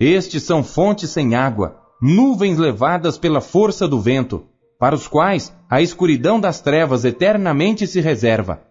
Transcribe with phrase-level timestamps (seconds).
[0.00, 4.46] Estes são fontes sem água, nuvens levadas pela força do vento,
[4.78, 8.62] para os quais a escuridão das trevas eternamente se reserva.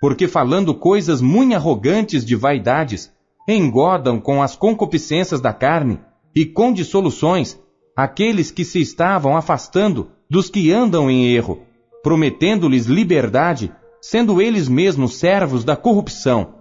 [0.00, 3.12] Porque falando coisas muito arrogantes de vaidades,
[3.46, 6.00] engodam com as concupiscências da carne
[6.34, 7.58] e com dissoluções
[7.94, 11.60] aqueles que se estavam afastando dos que andam em erro,
[12.02, 13.70] prometendo-lhes liberdade,
[14.00, 16.54] sendo eles mesmos servos da corrupção.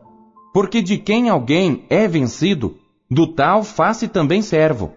[0.54, 2.76] Porque de quem alguém é vencido,
[3.10, 4.94] do tal faz-se também servo.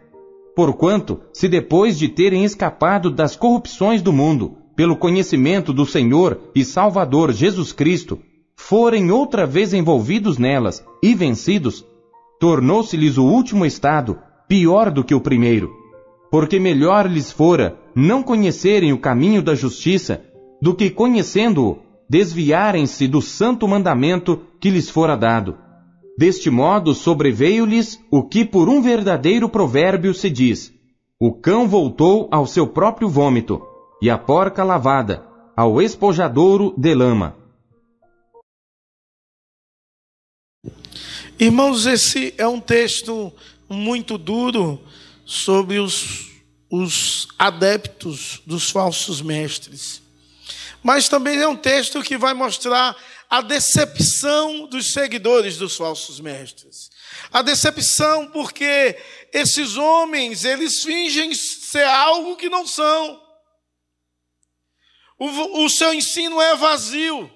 [0.54, 6.64] Porquanto, se depois de terem escapado das corrupções do mundo, pelo conhecimento do Senhor e
[6.64, 8.18] Salvador Jesus Cristo,
[8.56, 11.84] forem outra vez envolvidos nelas e vencidos,
[12.38, 15.70] tornou-se-lhes o último estado pior do que o primeiro.
[16.30, 20.22] Porque melhor lhes fora não conhecerem o caminho da justiça,
[20.60, 25.56] do que conhecendo-o, desviarem-se do santo mandamento que lhes fora dado.
[26.20, 30.70] Deste modo sobreveio-lhes o que por um verdadeiro provérbio se diz:
[31.18, 33.66] O cão voltou ao seu próprio vômito,
[34.02, 37.38] e a porca lavada ao espojadouro de lama.
[41.38, 43.32] Irmãos, esse é um texto
[43.66, 44.78] muito duro
[45.24, 46.28] sobre os,
[46.70, 50.02] os adeptos dos falsos mestres.
[50.82, 52.94] Mas também é um texto que vai mostrar
[53.30, 56.90] a decepção dos seguidores dos falsos mestres.
[57.30, 58.98] A decepção porque
[59.32, 63.22] esses homens, eles fingem ser algo que não são.
[65.16, 67.30] O, o seu ensino é vazio.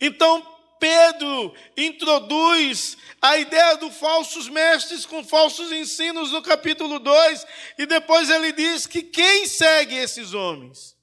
[0.00, 0.40] Então,
[0.78, 7.46] Pedro introduz a ideia dos falsos mestres com falsos ensinos no capítulo 2,
[7.76, 10.98] e depois ele diz que quem segue esses homens?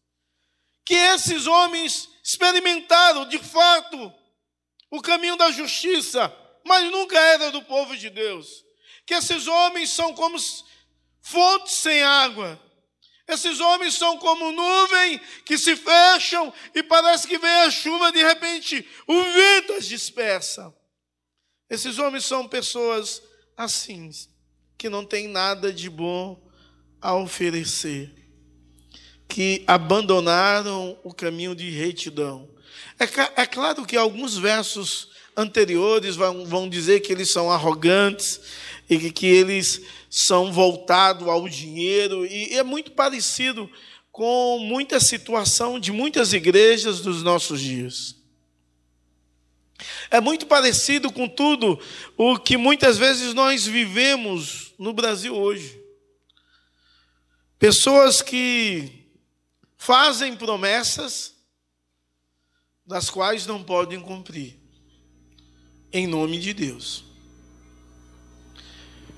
[0.87, 4.13] Que esses homens experimentaram de fato
[4.89, 6.33] o caminho da justiça,
[6.65, 8.63] mas nunca era do povo de Deus.
[9.05, 10.37] Que esses homens são como
[11.19, 12.57] fontes sem água,
[13.27, 18.23] esses homens são como nuvem que se fecham e parece que vem a chuva, de
[18.23, 20.73] repente o vento as dispersa.
[21.69, 23.21] Esses homens são pessoas
[23.57, 24.09] assim,
[24.77, 26.41] que não têm nada de bom
[27.01, 28.16] a oferecer,
[29.27, 32.49] que abandonaram o caminho de retidão.
[32.99, 38.41] É, é claro que alguns versos anteriores vão, vão dizer que eles são arrogantes
[38.89, 43.69] e que, que eles são voltados ao dinheiro, e é muito parecido
[44.11, 48.15] com muita situação de muitas igrejas dos nossos dias.
[50.09, 51.79] É muito parecido com tudo
[52.17, 55.79] o que muitas vezes nós vivemos no Brasil hoje.
[57.59, 59.06] Pessoas que
[59.77, 61.33] fazem promessas
[62.85, 64.59] das quais não podem cumprir,
[65.91, 67.03] em nome de Deus.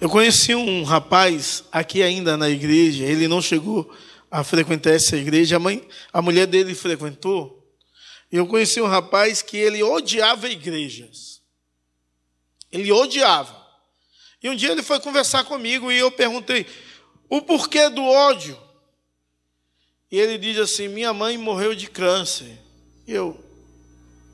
[0.01, 3.93] Eu conheci um rapaz aqui ainda na igreja, ele não chegou
[4.31, 7.59] a frequentar essa igreja, a, mãe, a mulher dele frequentou.
[8.31, 11.41] Eu conheci um rapaz que ele odiava igrejas.
[12.71, 13.59] Ele odiava.
[14.41, 16.65] E um dia ele foi conversar comigo e eu perguntei
[17.27, 18.57] o porquê do ódio.
[20.11, 22.57] E ele diz assim: Minha mãe morreu de câncer.
[23.07, 23.39] E eu,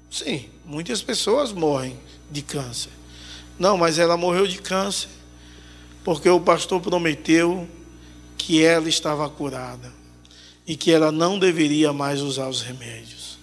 [0.09, 1.97] sim, muitas pessoas morrem
[2.31, 2.91] de câncer.
[3.57, 5.09] Não, mas ela morreu de câncer
[6.05, 7.67] porque o pastor prometeu
[8.37, 9.91] que ela estava curada
[10.67, 13.39] e que ela não deveria mais usar os remédios.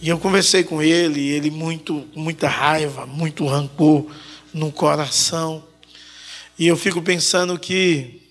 [0.00, 4.06] E eu conversei com ele, e ele muito muita raiva, muito rancor
[4.54, 5.62] no coração.
[6.58, 8.22] E eu fico pensando que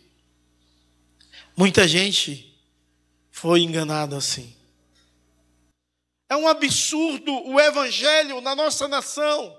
[1.56, 2.52] muita gente
[3.40, 4.52] foi enganada assim.
[6.28, 9.56] É um absurdo o evangelho na nossa nação.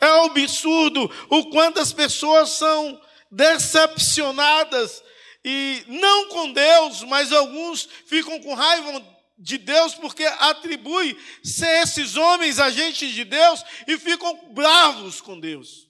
[0.00, 5.02] É um absurdo o quanto as pessoas são decepcionadas
[5.44, 9.04] e não com Deus, mas alguns ficam com raiva
[9.36, 15.88] de Deus porque atribui ser esses homens agentes de Deus e ficam bravos com Deus.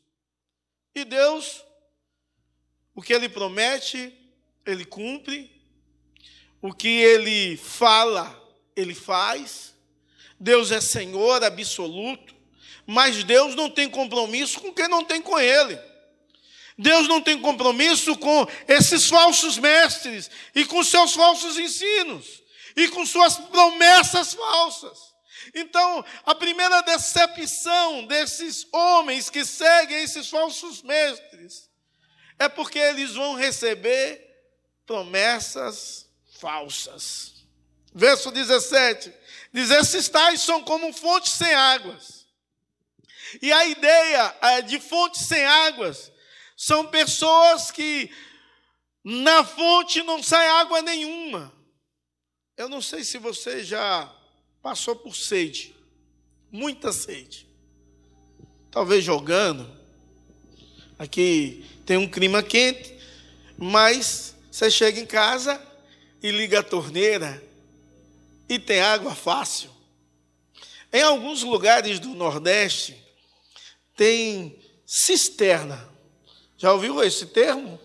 [0.94, 1.62] E Deus,
[2.94, 4.18] o que ele promete,
[4.64, 5.53] ele cumpre.
[6.64, 8.42] O que ele fala,
[8.74, 9.74] ele faz.
[10.40, 12.34] Deus é Senhor absoluto.
[12.86, 15.78] Mas Deus não tem compromisso com quem não tem com Ele.
[16.78, 22.42] Deus não tem compromisso com esses falsos mestres e com seus falsos ensinos
[22.74, 24.98] e com suas promessas falsas.
[25.54, 31.68] Então, a primeira decepção desses homens que seguem esses falsos mestres
[32.38, 34.18] é porque eles vão receber
[34.86, 36.03] promessas
[36.44, 37.32] falsas.
[37.94, 39.10] Verso 17:
[39.50, 42.26] diz: Esses tais são como fontes sem águas
[43.40, 46.12] E a ideia é, de fontes sem águas
[46.54, 48.10] são pessoas que
[49.02, 51.52] na fonte não sai água nenhuma.
[52.56, 54.14] Eu não sei se você já
[54.62, 55.74] passou por sede,
[56.52, 57.48] muita sede.
[58.70, 59.82] Talvez jogando.
[60.98, 62.96] Aqui tem um clima quente,
[63.58, 65.73] mas você chega em casa
[66.24, 67.42] e liga a torneira
[68.48, 69.70] e tem água fácil.
[70.90, 72.96] Em alguns lugares do Nordeste
[73.94, 75.86] tem cisterna.
[76.56, 77.78] Já ouviu esse termo?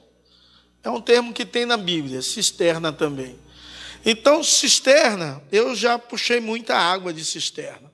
[0.82, 3.38] É um termo que tem na Bíblia, cisterna também.
[4.06, 7.92] Então, cisterna, eu já puxei muita água de cisterna.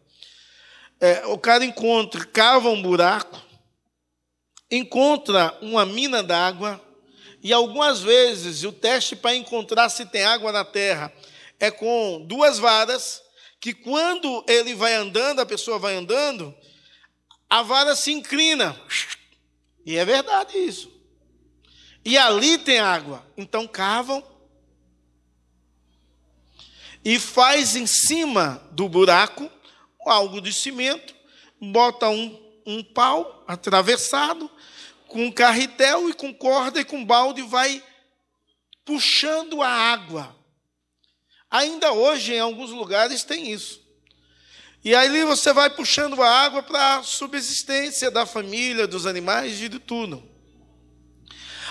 [1.00, 3.42] É, o cara encontra, cava um buraco,
[4.70, 6.80] encontra uma mina d'água,
[7.46, 11.14] e algumas vezes o teste para encontrar se tem água na terra
[11.60, 13.22] é com duas varas,
[13.62, 16.52] que quando ele vai andando, a pessoa vai andando,
[17.48, 18.76] a vara se inclina.
[19.86, 20.92] E é verdade isso.
[22.04, 23.24] E ali tem água.
[23.38, 24.24] Então cavam
[27.04, 29.52] e faz em cima do buraco
[30.04, 31.14] algo de cimento,
[31.62, 34.50] bota um, um pau atravessado,
[35.07, 37.84] com carretel e com corda e com balde, vai
[38.84, 40.36] puxando a água.
[41.50, 43.81] Ainda hoje, em alguns lugares, tem isso.
[44.84, 49.69] E aí você vai puxando a água para a subsistência da família, dos animais e
[49.69, 50.24] de tudo.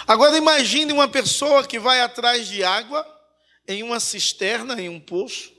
[0.06, 3.06] Agora imagine uma pessoa que vai atrás de água
[3.66, 5.52] em uma cisterna, em um poço,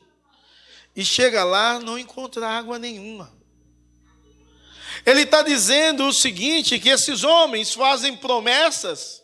[0.95, 3.35] e chega lá, não encontra água nenhuma.
[5.06, 9.24] Ele está dizendo o seguinte: que esses homens fazem promessas,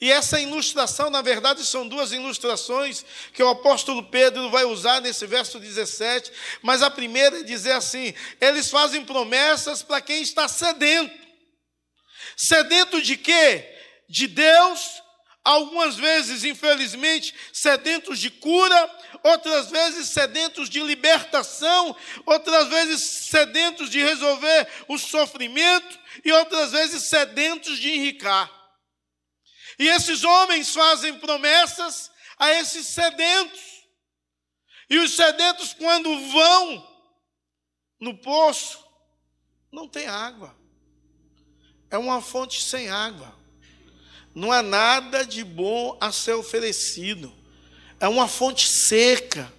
[0.00, 5.26] e essa ilustração, na verdade, são duas ilustrações que o apóstolo Pedro vai usar nesse
[5.26, 6.32] verso 17,
[6.62, 11.24] mas a primeira é dizer assim: eles fazem promessas para quem está sedento.
[12.36, 13.70] Sedento de quê?
[14.08, 15.02] De Deus,
[15.44, 21.94] algumas vezes, infelizmente, sedentos de cura, outras vezes sedentos de libertação,
[22.24, 28.50] outras vezes sedentos de resolver o sofrimento e outras vezes sedentos de enricar.
[29.78, 33.60] E esses homens fazem promessas a esses sedentos.
[34.88, 36.94] E os sedentos, quando vão
[38.00, 38.82] no poço,
[39.72, 40.56] não tem água.
[41.90, 43.43] É uma fonte sem água.
[44.34, 47.32] Não há nada de bom a ser oferecido.
[48.00, 49.52] É uma fonte seca.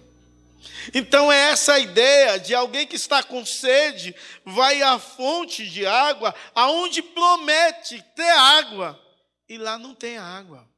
[0.94, 4.14] Então é essa ideia de alguém que está com sede,
[4.44, 9.00] vai à fonte de água, aonde promete ter água,
[9.48, 10.68] e lá não tem água.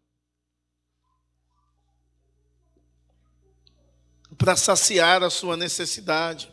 [4.37, 6.51] Para saciar a sua necessidade.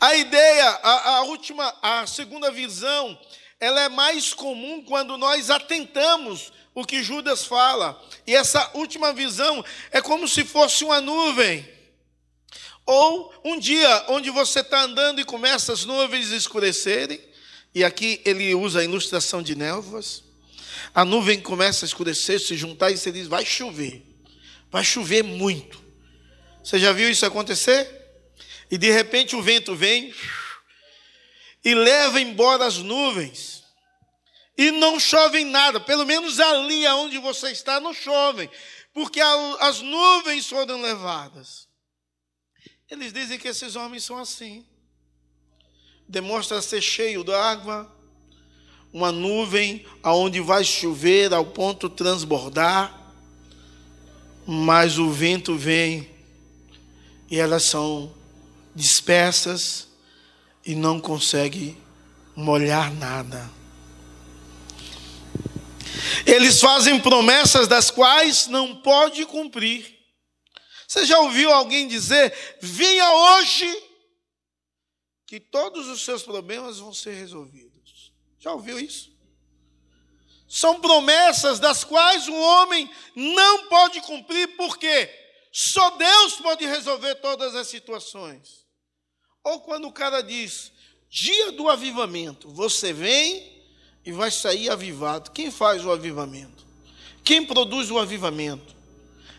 [0.00, 3.18] A ideia, a, a última, a segunda visão
[3.58, 8.00] ela é mais comum quando nós atentamos o que Judas fala.
[8.26, 11.66] E essa última visão é como se fosse uma nuvem.
[12.84, 17.20] Ou um dia onde você está andando e começa as nuvens escurecerem,
[17.74, 20.22] e aqui ele usa a ilustração de névoas.
[20.94, 24.02] A nuvem começa a escurecer, se juntar e você diz: vai chover.
[24.70, 25.82] Vai chover muito.
[26.62, 27.88] Você já viu isso acontecer?
[28.70, 30.12] E de repente o vento vem
[31.64, 33.55] e leva embora as nuvens.
[34.56, 38.48] E não chove nada, pelo menos ali onde você está não chove,
[38.94, 39.20] porque
[39.60, 41.68] as nuvens foram levadas.
[42.90, 44.64] Eles dizem que esses homens são assim.
[46.08, 47.92] Demonstra ser cheio d'água,
[48.92, 53.12] uma nuvem aonde vai chover ao ponto transbordar,
[54.46, 56.08] mas o vento vem
[57.30, 58.14] e elas são
[58.74, 59.88] dispersas
[60.64, 61.76] e não consegue
[62.34, 63.50] molhar nada.
[66.26, 69.96] Eles fazem promessas das quais não pode cumprir.
[70.86, 73.84] Você já ouviu alguém dizer: "Venha hoje
[75.26, 78.12] que todos os seus problemas vão ser resolvidos"?
[78.38, 79.14] Já ouviu isso?
[80.48, 85.10] São promessas das quais o homem não pode cumprir, porque
[85.52, 88.64] só Deus pode resolver todas as situações.
[89.42, 90.70] Ou quando o cara diz,
[91.08, 93.55] dia do avivamento, você vem
[94.06, 95.32] e vai sair avivado.
[95.32, 96.64] Quem faz o avivamento?
[97.24, 98.76] Quem produz o avivamento?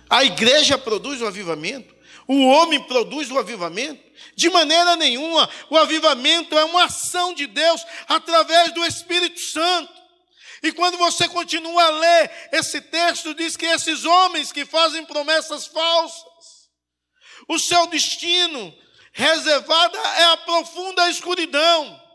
[0.10, 1.96] A igreja produz o avivamento?
[2.28, 4.04] O homem produz o avivamento?
[4.36, 5.50] De maneira nenhuma.
[5.70, 9.94] O avivamento é uma ação de Deus através do Espírito Santo.
[10.62, 15.66] E quando você continua a ler esse texto, diz que esses homens que fazem promessas
[15.68, 16.24] falsas,
[17.48, 18.74] o seu destino
[19.14, 22.07] reservada é a profunda escuridão.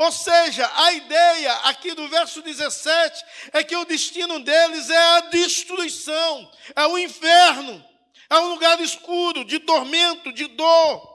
[0.00, 5.20] Ou seja, a ideia aqui do verso 17 é que o destino deles é a
[5.28, 7.84] destruição, é o inferno,
[8.30, 11.06] é um lugar escuro, de tormento, de dor.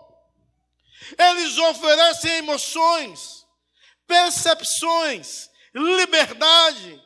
[1.17, 3.43] Eles oferecem emoções,
[4.05, 7.01] percepções, liberdade,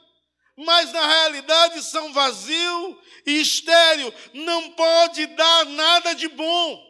[0.57, 6.88] mas na realidade são vazio e estéreo, não pode dar nada de bom.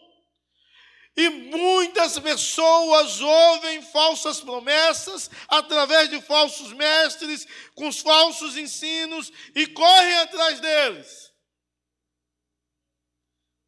[1.19, 7.45] E muitas pessoas ouvem falsas promessas através de falsos mestres,
[7.75, 11.29] com os falsos ensinos e correm atrás deles.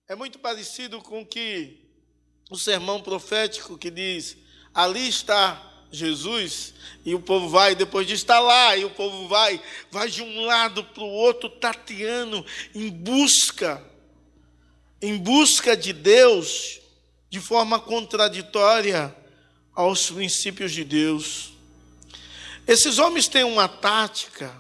[0.07, 1.91] É muito parecido com que
[2.49, 4.37] o sermão profético que diz:
[4.73, 9.61] ali está Jesus, e o povo vai, depois de estar lá, e o povo vai,
[9.91, 13.85] vai de um lado para o outro, tateando, em busca,
[15.01, 16.80] em busca de Deus,
[17.31, 19.15] de forma contraditória
[19.73, 21.53] aos princípios de Deus.
[22.67, 24.53] Esses homens têm uma tática,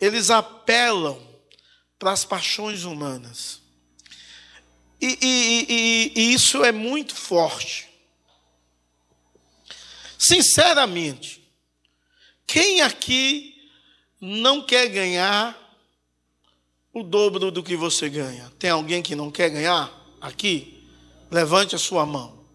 [0.00, 1.24] eles apelam
[2.00, 3.62] para as paixões humanas.
[5.00, 7.88] E, e, e, e isso é muito forte.
[10.18, 11.48] Sinceramente,
[12.44, 13.70] quem aqui
[14.20, 15.56] não quer ganhar
[16.92, 18.52] o dobro do que você ganha?
[18.58, 20.81] Tem alguém que não quer ganhar aqui?
[21.32, 22.46] Levante a sua mão.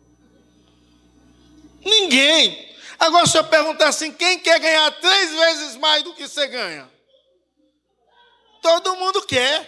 [1.83, 2.75] Ninguém.
[2.99, 6.87] Agora, se eu perguntar assim, quem quer ganhar três vezes mais do que você ganha?
[8.61, 9.67] Todo mundo quer,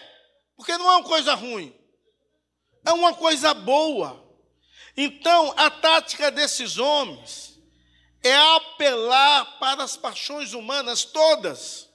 [0.55, 1.75] porque não é uma coisa ruim,
[2.85, 4.23] é uma coisa boa.
[4.95, 7.59] Então, a tática desses homens
[8.21, 11.88] é apelar para as paixões humanas todas.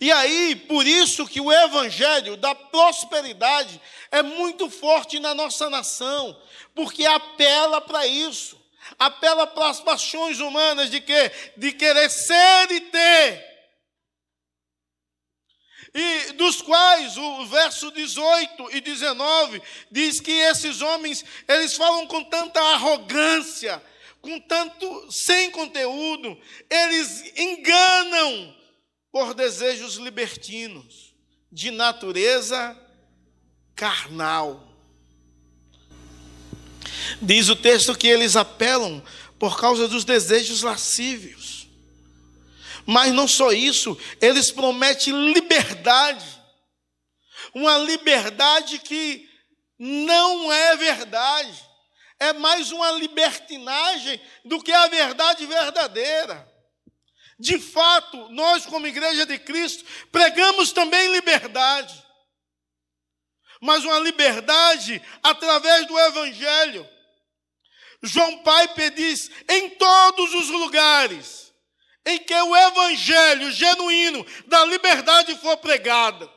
[0.00, 3.78] E aí, por isso que o evangelho da prosperidade
[4.10, 6.40] é muito forte na nossa nação,
[6.74, 8.58] porque apela para isso.
[8.98, 11.30] Apela para as paixões humanas de quê?
[11.54, 13.50] De querer ser e ter.
[15.92, 22.24] E dos quais o verso 18 e 19 diz que esses homens, eles falam com
[22.24, 23.82] tanta arrogância,
[24.22, 26.40] com tanto sem conteúdo,
[26.70, 28.59] eles enganam
[29.12, 31.14] por desejos libertinos,
[31.50, 32.78] de natureza
[33.74, 34.68] carnal.
[37.20, 39.02] Diz o texto que eles apelam
[39.38, 41.66] por causa dos desejos lascívios.
[42.86, 46.26] Mas não só isso, eles prometem liberdade.
[47.54, 49.28] Uma liberdade que
[49.78, 51.68] não é verdade.
[52.18, 56.49] É mais uma libertinagem do que a verdade verdadeira.
[57.40, 59.82] De fato, nós, como Igreja de Cristo,
[60.12, 62.04] pregamos também liberdade,
[63.62, 66.86] mas uma liberdade através do Evangelho.
[68.02, 71.50] João Piper diz: em todos os lugares
[72.04, 76.30] em que o Evangelho genuíno da liberdade for pregada,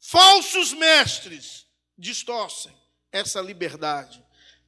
[0.00, 1.66] falsos mestres
[1.98, 2.74] distorcem
[3.12, 4.22] essa liberdade,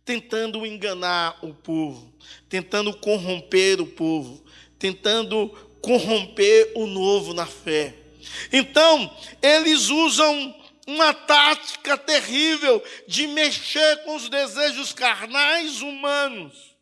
[0.05, 2.15] tentando enganar o povo,
[2.49, 4.45] tentando corromper o povo,
[4.79, 5.49] tentando
[5.81, 7.95] corromper o novo na fé.
[8.53, 10.55] Então, eles usam
[10.87, 16.77] uma tática terrível de mexer com os desejos carnais humanos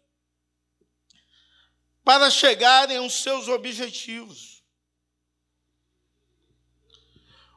[2.04, 4.62] para chegarem aos seus objetivos.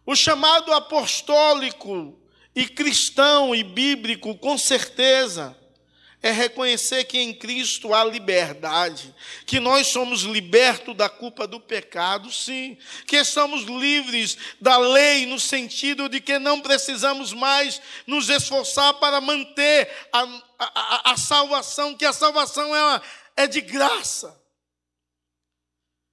[0.03, 2.19] O chamado apostólico
[2.55, 5.55] e cristão e bíblico, com certeza,
[6.21, 12.29] é reconhecer que em Cristo há liberdade, que nós somos libertos da culpa do pecado,
[12.31, 18.95] sim, que somos livres da lei, no sentido de que não precisamos mais nos esforçar
[18.95, 23.01] para manter a, a, a salvação, que a salvação é,
[23.37, 24.37] é de graça.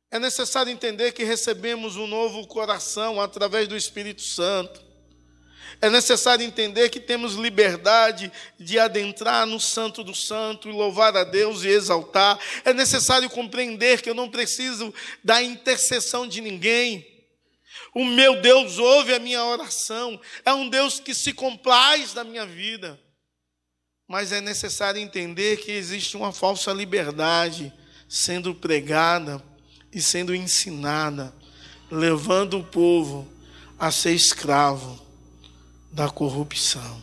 [0.09, 4.86] É necessário entender que recebemos um novo coração através do Espírito Santo.
[5.81, 11.25] É necessário entender que temos liberdade de adentrar no Santo do Santo e louvar a
[11.25, 12.39] Deus e exaltar.
[12.65, 14.93] É necessário compreender que eu não preciso
[15.23, 17.07] da intercessão de ninguém.
[17.95, 20.19] O meu Deus ouve a minha oração.
[20.45, 22.99] É um Deus que se complaz da minha vida.
[24.09, 27.73] Mas é necessário entender que existe uma falsa liberdade
[28.09, 29.43] sendo pregada
[29.93, 31.35] e sendo ensinada,
[31.91, 33.31] levando o povo
[33.79, 35.06] a ser escravo
[35.97, 37.03] da corrupção.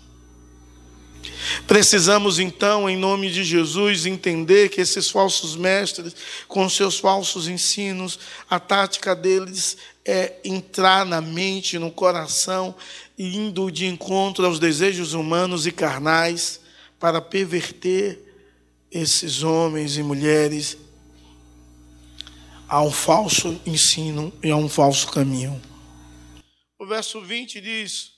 [1.66, 6.16] Precisamos então, em nome de Jesus, entender que esses falsos mestres,
[6.48, 12.76] com seus falsos ensinos, a tática deles é entrar na mente, no coração,
[13.18, 16.62] indo de encontro aos desejos humanos e carnais,
[17.00, 18.20] para perverter
[18.92, 20.78] esses homens e mulheres
[22.70, 25.60] a um falso ensino e a um falso caminho.
[26.78, 28.13] O verso 20 diz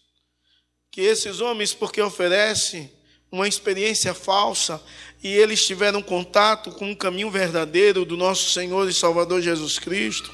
[0.96, 2.90] que esses homens, porque oferecem
[3.30, 4.82] uma experiência falsa
[5.22, 10.34] e eles tiveram contato com o caminho verdadeiro do nosso Senhor e Salvador Jesus Cristo,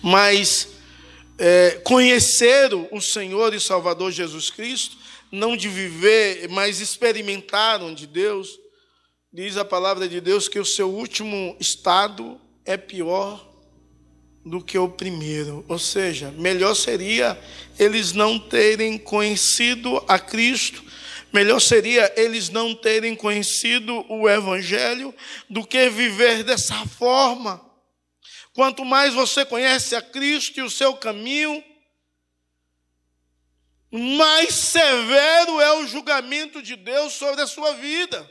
[0.00, 0.68] mas
[1.36, 4.96] é, conheceram o Senhor e Salvador Jesus Cristo,
[5.32, 8.56] não de viver, mas experimentaram de Deus.
[9.32, 13.55] Diz a palavra de Deus que o seu último estado é pior
[14.46, 15.64] do que o primeiro.
[15.68, 17.38] Ou seja, melhor seria
[17.76, 20.84] eles não terem conhecido a Cristo,
[21.32, 25.12] melhor seria eles não terem conhecido o Evangelho
[25.50, 27.60] do que viver dessa forma.
[28.54, 31.62] Quanto mais você conhece a Cristo e o seu caminho,
[33.90, 38.30] mais severo é o julgamento de Deus sobre a sua vida.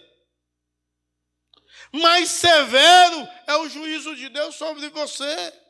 [1.91, 5.64] Mais severo é o juízo de Deus sobre você.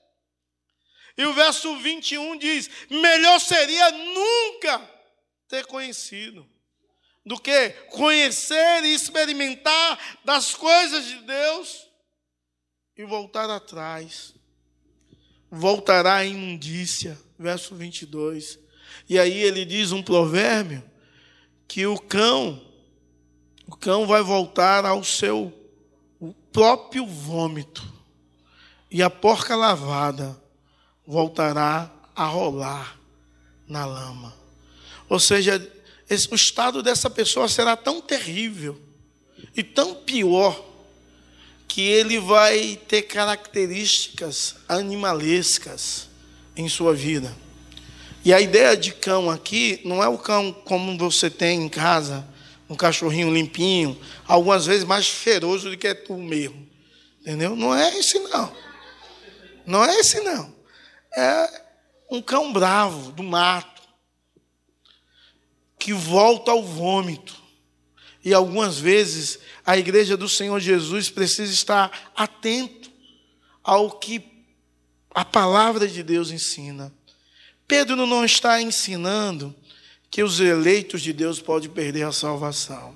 [1.17, 4.81] E o verso 21 diz: melhor seria nunca
[5.47, 6.47] ter conhecido,
[7.25, 11.87] do que conhecer e experimentar das coisas de Deus
[12.97, 14.33] e voltar atrás.
[15.49, 17.17] Voltará à imundícia.
[17.37, 18.59] Verso 22.
[19.09, 20.83] E aí ele diz um provérbio
[21.67, 22.61] que o cão,
[23.67, 25.51] o cão vai voltar ao seu
[26.51, 27.83] próprio vômito,
[28.89, 30.41] e a porca lavada
[31.05, 32.97] voltará a rolar
[33.67, 34.33] na lama.
[35.09, 35.61] Ou seja,
[36.09, 38.79] esse, o estado dessa pessoa será tão terrível
[39.55, 40.63] e tão pior
[41.67, 46.07] que ele vai ter características animalescas
[46.55, 47.35] em sua vida.
[48.23, 52.27] E a ideia de cão aqui não é o cão como você tem em casa,
[52.69, 56.67] um cachorrinho limpinho, algumas vezes mais cheiroso do que é tu mesmo.
[57.21, 57.55] Entendeu?
[57.55, 58.55] Não é esse não.
[59.65, 60.54] Não é esse não.
[61.15, 61.63] É
[62.09, 63.81] um cão bravo do mato
[65.79, 67.43] que volta ao vômito.
[68.23, 72.91] E algumas vezes a igreja do Senhor Jesus precisa estar atento
[73.63, 74.23] ao que
[75.13, 76.91] a palavra de Deus ensina.
[77.67, 79.55] Pedro não está ensinando
[80.09, 82.95] que os eleitos de Deus podem perder a salvação.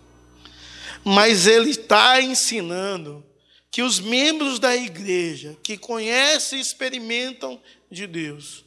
[1.03, 3.23] Mas ele está ensinando
[3.71, 8.63] que os membros da igreja que conhecem e experimentam de Deus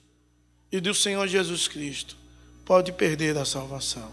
[0.71, 2.17] e do Senhor Jesus Cristo
[2.65, 4.11] pode perder a salvação.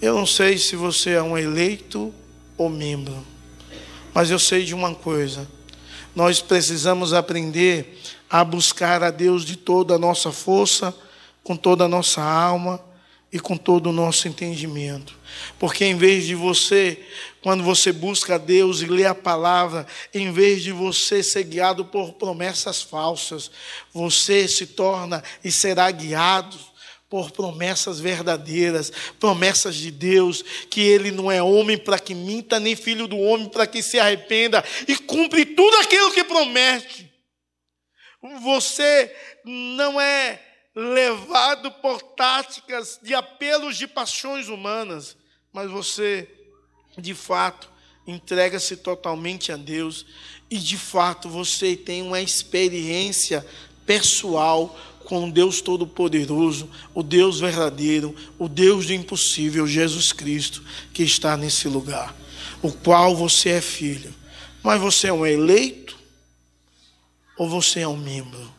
[0.00, 2.12] Eu não sei se você é um eleito
[2.56, 3.26] ou membro,
[4.12, 5.48] mas eu sei de uma coisa:
[6.14, 10.94] nós precisamos aprender a buscar a Deus de toda a nossa força,
[11.42, 12.80] com toda a nossa alma
[13.32, 15.14] e com todo o nosso entendimento.
[15.58, 17.04] Porque em vez de você,
[17.42, 21.84] quando você busca a Deus e lê a palavra, em vez de você ser guiado
[21.84, 23.50] por promessas falsas,
[23.92, 26.56] você se torna e será guiado
[27.08, 32.74] por promessas verdadeiras, promessas de Deus, que Ele não é homem para que minta, nem
[32.74, 37.12] filho do homem para que se arrependa, e cumpre tudo aquilo que promete.
[38.42, 40.45] Você não é
[40.76, 45.16] levado por táticas de apelos de paixões humanas,
[45.50, 46.28] mas você,
[46.98, 47.70] de fato,
[48.06, 50.04] entrega-se totalmente a Deus
[50.50, 53.44] e, de fato, você tem uma experiência
[53.86, 60.62] pessoal com Deus Todo-Poderoso, o Deus verdadeiro, o Deus do impossível, Jesus Cristo,
[60.92, 62.14] que está nesse lugar,
[62.60, 64.14] o qual você é filho.
[64.62, 65.96] Mas você é um eleito
[67.38, 68.55] ou você é um membro?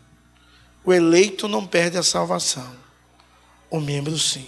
[0.87, 2.73] O eleito não perde a salvação,
[3.69, 4.47] o membro sim.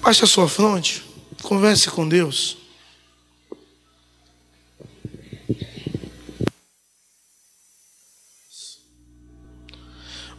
[0.00, 1.02] Baixe a sua fronte,
[1.42, 2.56] converse com Deus.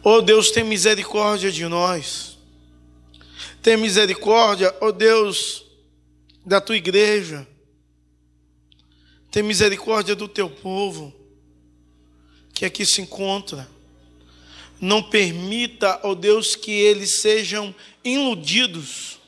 [0.02, 2.38] Oh Deus, tem misericórdia de nós.
[3.60, 5.66] Tem misericórdia, oh Deus,
[6.46, 7.46] da tua igreja.
[9.30, 11.25] Tem misericórdia do teu povo
[12.56, 13.68] que aqui se encontra.
[14.80, 19.18] Não permita, ó oh Deus, que eles sejam iludidos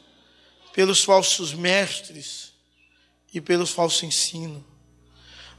[0.72, 2.52] pelos falsos mestres
[3.32, 4.62] e pelos falsos ensinos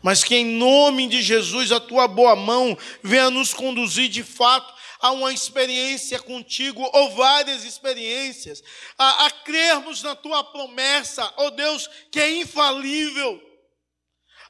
[0.01, 4.73] mas que em nome de Jesus a tua boa mão venha nos conduzir de fato
[5.01, 8.61] a uma experiência contigo, ou várias experiências,
[8.97, 13.41] a, a crermos na tua promessa, ó oh Deus, que é infalível,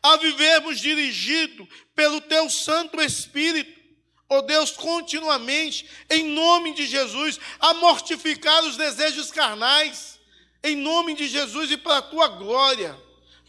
[0.02, 3.80] a vivermos dirigido pelo teu Santo Espírito,
[4.30, 10.20] ó oh Deus, continuamente, em nome de Jesus, a mortificar os desejos carnais,
[10.64, 12.96] em nome de Jesus e para a tua glória.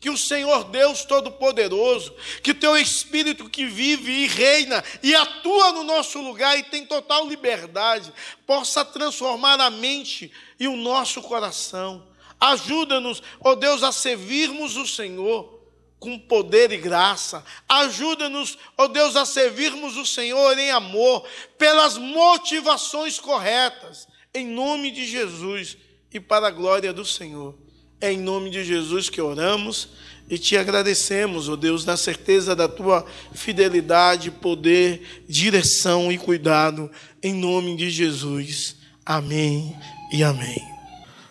[0.01, 5.85] Que o Senhor Deus Todo-Poderoso, que teu Espírito que vive e reina e atua no
[5.85, 8.11] nosso lugar e tem total liberdade,
[8.47, 12.09] possa transformar a mente e o nosso coração.
[12.41, 15.60] Ajuda-nos, ó Deus, a servirmos o Senhor
[16.01, 17.45] com poder e graça.
[17.69, 21.25] Ajuda-nos, ó Deus, a servirmos o Senhor em amor,
[21.59, 25.77] pelas motivações corretas, em nome de Jesus
[26.13, 27.55] e para a glória do Senhor.
[28.01, 29.91] É em nome de Jesus que oramos
[30.29, 36.91] e te agradecemos, ó oh Deus, na certeza da tua fidelidade, poder, direção e cuidado,
[37.23, 38.77] em nome de Jesus.
[39.05, 39.77] Amém
[40.13, 40.63] e amém.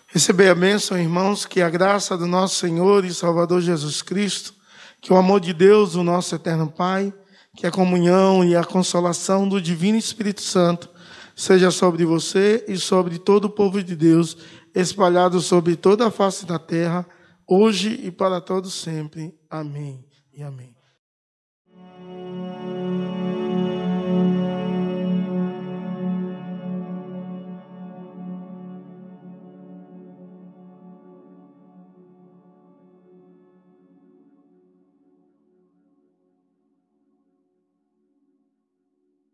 [0.06, 4.59] Receber a bênção, irmãos, que a graça do nosso Senhor e Salvador Jesus Cristo,
[5.00, 7.12] que o amor de Deus, o nosso eterno Pai,
[7.56, 10.88] que a comunhão e a consolação do Divino Espírito Santo
[11.34, 14.36] seja sobre você e sobre todo o povo de Deus
[14.74, 17.06] espalhado sobre toda a face da terra,
[17.46, 19.34] hoje e para todos sempre.
[19.50, 20.79] Amém e amém.